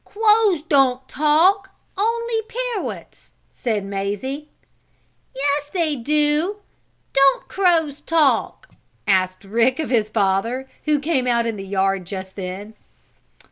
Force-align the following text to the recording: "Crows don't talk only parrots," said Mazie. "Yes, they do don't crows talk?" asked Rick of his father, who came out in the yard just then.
"Crows 0.03 0.63
don't 0.63 1.07
talk 1.07 1.73
only 1.95 2.41
parrots," 2.73 3.33
said 3.53 3.83
Mazie. 3.85 4.49
"Yes, 5.35 5.69
they 5.71 5.95
do 5.95 6.55
don't 7.13 7.47
crows 7.47 8.01
talk?" 8.01 8.69
asked 9.05 9.43
Rick 9.43 9.77
of 9.77 9.91
his 9.91 10.09
father, 10.09 10.67
who 10.85 10.99
came 10.99 11.27
out 11.27 11.45
in 11.45 11.55
the 11.55 11.63
yard 11.67 12.05
just 12.05 12.35
then. 12.35 12.73